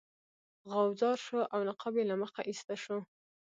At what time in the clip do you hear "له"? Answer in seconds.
2.11-2.15